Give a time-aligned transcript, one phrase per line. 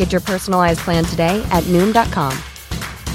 [0.00, 2.32] Get your personalized plan today at Noom.com.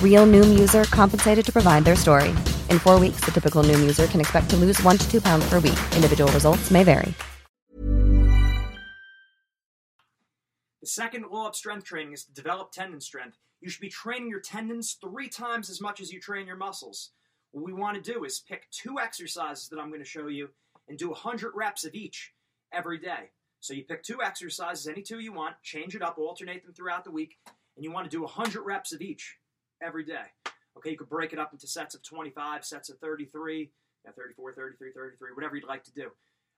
[0.03, 2.29] Real Noom user compensated to provide their story.
[2.69, 5.49] In four weeks, the typical Noom user can expect to lose one to two pounds
[5.49, 5.79] per week.
[5.95, 7.11] Individual results may vary.
[10.81, 13.39] The second law of strength training is to develop tendon strength.
[13.61, 17.13] You should be training your tendons three times as much as you train your muscles.
[17.49, 20.49] What we want to do is pick two exercises that I'm going to show you
[20.87, 22.31] and do 100 reps of each
[22.71, 23.31] every day.
[23.65, 27.03] So you pick two exercises, any two you want, change it up, alternate them throughout
[27.03, 27.39] the week,
[27.75, 29.37] and you want to do 100 reps of each
[29.81, 30.25] every day.
[30.77, 33.71] Okay, you could break it up into sets of 25, sets of 33,
[34.05, 36.11] yeah, 34, 33, 33, whatever you'd like to do.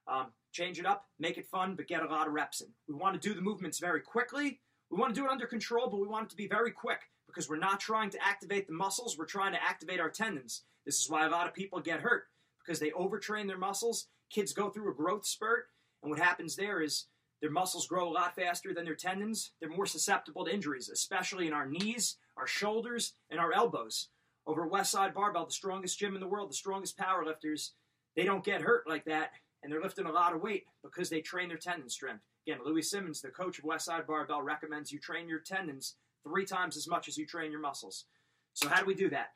[0.05, 2.67] Um, change it up, make it fun, but get a lot of reps in.
[2.89, 4.59] We want to do the movements very quickly.
[4.91, 6.99] We want to do it under control, but we want it to be very quick
[7.25, 10.63] because we're not trying to activate the muscles, we're trying to activate our tendons.
[10.85, 12.23] This is why a lot of people get hurt
[12.65, 14.09] because they overtrain their muscles.
[14.29, 15.67] Kids go through a growth spurt,
[16.01, 17.05] and what happens there is
[17.41, 19.51] their muscles grow a lot faster than their tendons.
[19.59, 24.09] They're more susceptible to injuries, especially in our knees, our shoulders, and our elbows.
[24.47, 27.73] Over Westside Barbell, the strongest gym in the world, the strongest power lifters,
[28.15, 29.31] they don't get hurt like that,
[29.61, 32.23] and they're lifting a lot of weight because they train their tendon strength.
[32.47, 36.77] Again, Louie Simmons, the coach of Westside Barbell, recommends you train your tendons three times
[36.77, 38.05] as much as you train your muscles.
[38.53, 39.33] So how do we do that?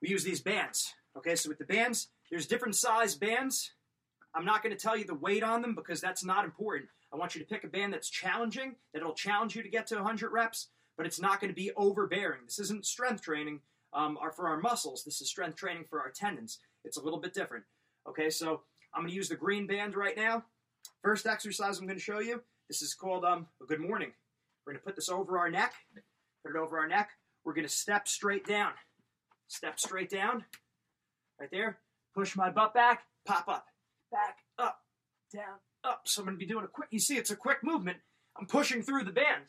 [0.00, 0.94] We use these bands.
[1.16, 3.72] Okay, so with the bands, there's different size bands.
[4.34, 6.88] I'm not going to tell you the weight on them because that's not important.
[7.12, 9.96] I want you to pick a band that's challenging, that'll challenge you to get to
[9.96, 12.40] 100 reps, but it's not going to be overbearing.
[12.46, 13.60] This isn't strength training
[13.92, 15.04] um, for our muscles.
[15.04, 16.58] This is strength training for our tendons.
[16.84, 17.64] It's a little bit different.
[18.08, 18.62] Okay, so
[18.94, 20.44] I'm going to use the green band right now.
[21.02, 22.42] First exercise I'm going to show you.
[22.68, 24.12] This is called um, a good morning.
[24.64, 25.74] We're going to put this over our neck.
[26.44, 27.10] Put it over our neck.
[27.44, 28.72] We're going to step straight down.
[29.48, 30.44] Step straight down.
[31.38, 31.78] Right there.
[32.14, 33.02] Push my butt back.
[33.26, 33.66] Pop up.
[34.12, 34.78] Back up.
[35.34, 35.58] Down.
[35.82, 36.02] Up.
[36.04, 36.88] So I'm going to be doing a quick.
[36.92, 37.98] You see, it's a quick movement.
[38.38, 39.46] I'm pushing through the band.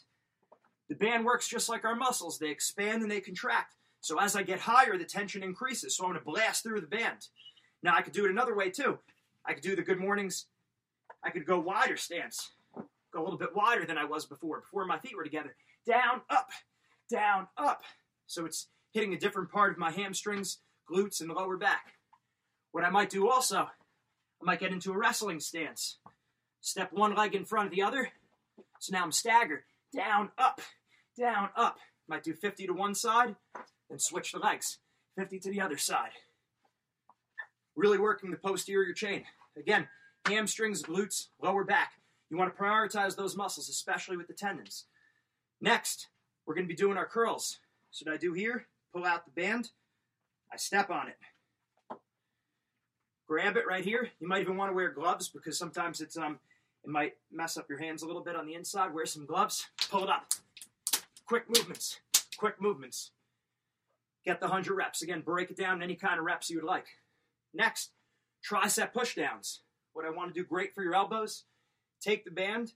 [0.90, 2.40] The band works just like our muscles.
[2.40, 3.75] They expand and they contract.
[4.01, 5.96] So as I get higher, the tension increases.
[5.96, 7.28] So I'm going to blast through the band.
[7.84, 9.00] Now I could do it another way too.
[9.46, 10.47] I could do the good mornings.
[11.24, 12.51] I could go wider stance.
[13.13, 15.56] Go a little bit wider than I was before, before my feet were together.
[15.85, 16.50] Down, up,
[17.09, 17.84] down, up.
[18.25, 20.59] So it's hitting a different part of my hamstrings,
[20.90, 21.94] glutes, and lower back.
[22.72, 23.69] What I might do also,
[24.43, 25.99] I might get into a wrestling stance.
[26.59, 28.09] Step one leg in front of the other.
[28.79, 29.63] So now I'm staggered.
[29.95, 30.59] Down, up,
[31.17, 31.77] down, up.
[32.09, 33.37] Might do 50 to one side,
[33.89, 34.79] then switch the legs.
[35.17, 36.09] 50 to the other side.
[37.77, 39.23] Really working the posterior chain.
[39.57, 39.87] Again,
[40.25, 41.93] hamstrings, glutes, lower back.
[42.29, 44.85] You want to prioritize those muscles, especially with the tendons.
[45.61, 46.07] Next,
[46.45, 47.59] we're going to be doing our curls.
[47.91, 49.71] So what I do here, pull out the band,
[50.51, 51.18] I step on it.
[53.33, 54.12] Grab it right here.
[54.19, 56.38] You might even want to wear gloves because sometimes it's um
[56.83, 58.94] it might mess up your hands a little bit on the inside.
[58.94, 60.27] Wear some gloves, pull it up.
[61.25, 62.00] Quick movements,
[62.38, 63.09] quick movements.
[64.24, 65.01] Get the 100 reps.
[65.01, 66.85] Again, break it down any kind of reps you would like.
[67.56, 67.89] Next,
[68.47, 69.62] tricep pushdowns.
[69.94, 71.45] What I want to do great for your elbows,
[72.01, 72.74] take the band,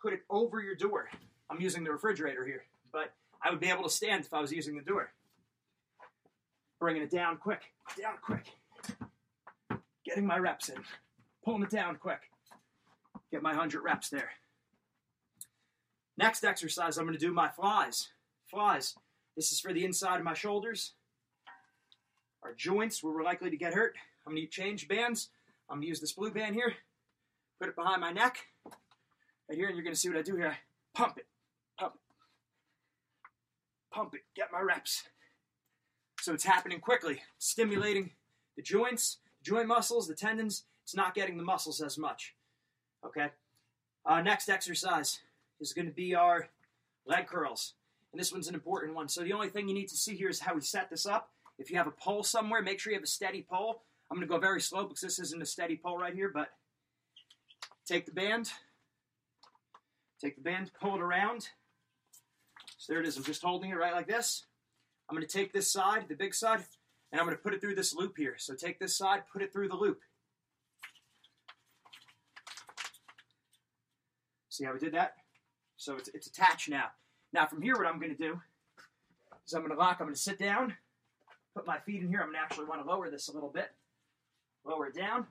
[0.00, 1.08] put it over your door.
[1.50, 2.62] I'm using the refrigerator here,
[2.92, 5.10] but I would be able to stand if I was using the door.
[6.78, 7.62] Bringing it down quick,
[8.00, 8.46] down quick.
[10.08, 10.78] Getting my reps in,
[11.44, 12.30] pulling it down quick.
[13.30, 14.30] Get my 100 reps there.
[16.16, 18.08] Next exercise, I'm going to do my flies.
[18.46, 18.94] Flies.
[19.36, 20.94] This is for the inside of my shoulders,
[22.42, 23.96] our joints where we're likely to get hurt.
[24.26, 25.28] I'm going to change bands.
[25.68, 26.72] I'm going to use this blue band here,
[27.60, 30.36] put it behind my neck, right here, and you're going to see what I do
[30.36, 30.56] here.
[30.94, 31.26] Pump it,
[31.78, 32.00] pump it,
[33.94, 35.02] pump it, get my reps.
[36.22, 38.12] So it's happening quickly, stimulating
[38.56, 40.64] the joints, joint muscles, the tendons.
[40.84, 42.34] It's not getting the muscles as much.
[43.04, 43.28] Okay?
[44.06, 45.20] Uh, next exercise
[45.60, 46.48] is going to be our
[47.06, 47.74] leg curls.
[48.12, 49.08] And this one's an important one.
[49.08, 51.30] So the only thing you need to see here is how we set this up.
[51.58, 53.82] If you have a pole somewhere, make sure you have a steady pole.
[54.10, 56.48] I'm going to go very slow because this isn't a steady pole right here, but
[57.84, 58.50] take the band,
[60.20, 61.48] take the band, pull it around.
[62.78, 63.16] So there it is.
[63.16, 64.44] I'm just holding it right like this.
[65.08, 66.64] I'm going to take this side, the big side,
[67.10, 68.34] and I'm going to put it through this loop here.
[68.38, 70.00] So take this side, put it through the loop.
[74.48, 75.14] See how we did that?
[75.76, 76.86] So it's, it's attached now.
[77.32, 78.40] Now from here, what I'm going to do
[79.46, 80.74] is I'm going to lock, I'm going to sit down,
[81.54, 82.20] put my feet in here.
[82.20, 83.70] I'm going to actually want to lower this a little bit.
[84.64, 85.26] Lower it down.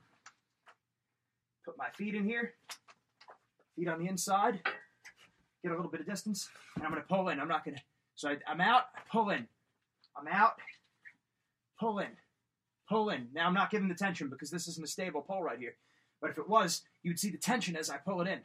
[1.64, 2.54] Put my feet in here.
[3.76, 4.60] Feet on the inside.
[5.62, 6.48] Get a little bit of distance.
[6.74, 7.40] And I'm going to pull in.
[7.40, 7.82] I'm not going to.
[8.14, 9.46] So I, I'm out, I pull in.
[10.16, 10.54] I'm out,
[11.78, 12.08] pull in,
[12.88, 13.28] pull in.
[13.34, 15.76] Now I'm not giving the tension because this isn't a stable pull right here.
[16.20, 18.40] But if it was, you'd see the tension as I pull it in.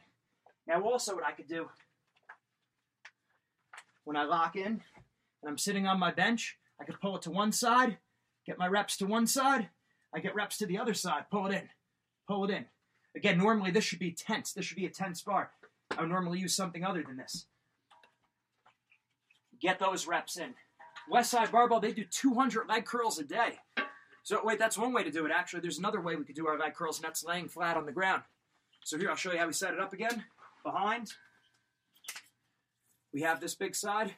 [0.66, 1.68] Now also what I could do
[4.04, 7.30] when I lock in and I'm sitting on my bench, I could pull it to
[7.30, 7.98] one side,
[8.46, 9.68] get my reps to one side,
[10.14, 11.68] I get reps to the other side, pull it in,
[12.28, 12.66] pull it in.
[13.16, 14.52] Again, normally this should be tense.
[14.52, 15.50] This should be a tense bar.
[15.96, 17.46] I would normally use something other than this.
[19.60, 20.54] Get those reps in.
[21.08, 23.58] West Side Barbell, they do 200 leg curls a day.
[24.22, 25.32] So, wait, that's one way to do it.
[25.34, 27.84] Actually, there's another way we could do our leg curls, and that's laying flat on
[27.84, 28.22] the ground.
[28.84, 30.24] So, here, I'll show you how we set it up again.
[30.64, 31.12] Behind,
[33.12, 34.14] we have this big side.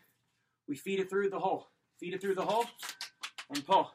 [0.68, 1.68] We feed it through the hole.
[1.98, 2.66] Feed it through the hole
[3.50, 3.90] and pull.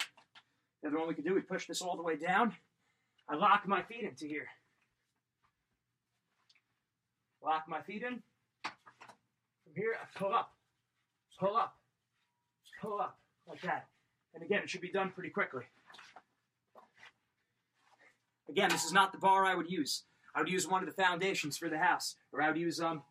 [0.82, 2.56] The other one we can do, we push this all the way down.
[3.30, 4.48] I lock my feet into here.
[7.44, 8.22] Lock my feet in.
[8.64, 10.52] From here, I pull up.
[11.40, 11.76] Pull up
[12.82, 13.18] pull up
[13.48, 13.88] like that.
[14.34, 15.64] And again, it should be done pretty quickly.
[18.50, 20.04] Again, this is not the bar I would use.
[20.36, 23.04] I would use one of the foundations for the house, or I would use um,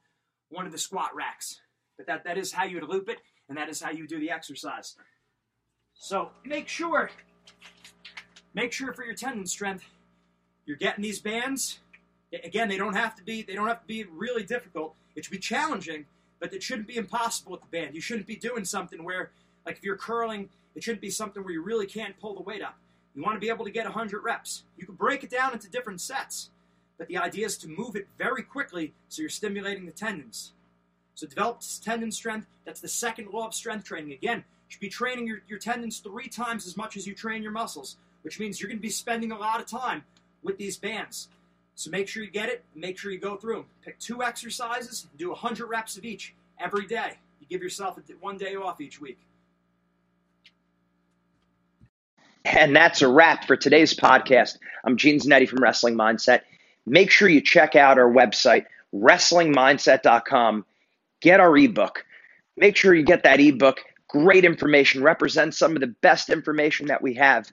[0.49, 1.61] one of the squat racks.
[1.97, 3.19] But that, that is how you would loop it,
[3.49, 4.97] and that is how you do the exercise.
[5.95, 7.11] So make sure,
[8.55, 9.85] make sure for your tendon strength,
[10.65, 11.81] you're getting these bands.
[12.45, 14.95] Again, they don't have to be they don't have to be really difficult.
[15.17, 16.07] It should be challenging,
[16.39, 17.95] but it shouldn't be impossible with the band.
[17.95, 19.31] You shouldn't be doing something where
[19.67, 22.63] like if you're curling, it shouldn't be something where you really can't pull the weight
[22.63, 22.79] up.
[23.15, 24.65] You want to be able to get 100 reps.
[24.77, 26.51] You can break it down into different sets,
[26.99, 30.53] but the idea is to move it very quickly so you're stimulating the tendons.
[31.15, 32.47] So develop tendon strength.
[32.65, 34.13] That's the second law of strength training.
[34.13, 37.43] Again, you should be training your, your tendons three times as much as you train
[37.43, 40.05] your muscles, which means you're going to be spending a lot of time
[40.43, 41.29] with these bands.
[41.75, 42.65] So make sure you get it.
[42.75, 43.65] Make sure you go through them.
[43.85, 47.15] Pick two exercises, and do 100 reps of each every day.
[47.41, 49.19] You give yourself one day off each week.
[52.45, 54.59] And that's a wrap for today's podcast.
[54.85, 56.41] I'm Gene Zanetti from Wrestling Mindset.
[56.87, 58.65] Make sure you check out our website,
[58.95, 60.65] wrestlingmindset.com.
[61.21, 62.05] Get our ebook.
[62.57, 63.81] Make sure you get that ebook.
[64.09, 67.53] Great information, represents some of the best information that we have.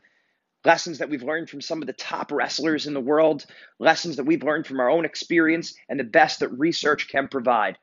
[0.64, 3.46] Lessons that we've learned from some of the top wrestlers in the world,
[3.80, 7.78] lessons that we've learned from our own experience, and the best that research can provide.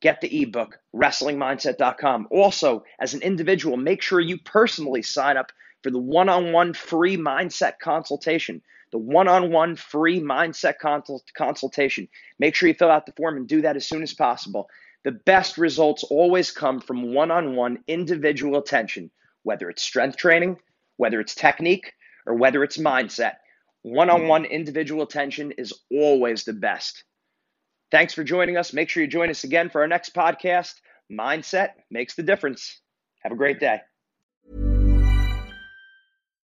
[0.00, 2.28] Get the ebook, wrestlingmindset.com.
[2.30, 6.74] Also, as an individual, make sure you personally sign up for the one on one
[6.74, 8.62] free mindset consultation.
[8.90, 12.08] The one on one free mindset consult- consultation.
[12.38, 14.68] Make sure you fill out the form and do that as soon as possible.
[15.04, 19.10] The best results always come from one on one individual attention,
[19.42, 20.58] whether it's strength training,
[20.96, 21.92] whether it's technique,
[22.26, 23.34] or whether it's mindset.
[23.82, 27.04] One on one individual attention is always the best.
[27.90, 28.72] Thanks for joining us.
[28.72, 30.74] Make sure you join us again for our next podcast.
[31.10, 32.80] Mindset makes the difference.
[33.22, 33.80] Have a great day.